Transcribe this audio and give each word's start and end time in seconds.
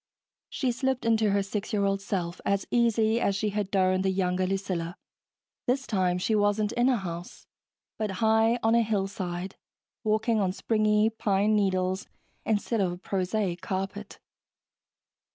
She 0.49 0.71
slipped 0.71 1.05
into 1.05 1.29
her 1.29 1.43
six 1.43 1.71
year 1.71 1.85
old 1.85 2.01
self 2.01 2.41
as 2.43 2.65
easily 2.71 3.21
as 3.21 3.35
she 3.35 3.49
had 3.49 3.69
donned 3.69 4.03
the 4.03 4.09
younger 4.09 4.47
Lucilla. 4.47 4.97
This 5.67 5.85
time 5.85 6.17
she 6.17 6.33
wasn't 6.33 6.71
in 6.71 6.89
a 6.89 6.97
house, 6.97 7.45
but 7.99 8.13
high 8.13 8.57
on 8.63 8.73
a 8.73 8.81
hillside, 8.81 9.57
walking 10.03 10.39
on 10.39 10.53
springy 10.53 11.11
pine 11.11 11.55
needles 11.55 12.07
instead 12.47 12.81
of 12.81 13.03
prosaic 13.03 13.61
carpet. 13.61 14.17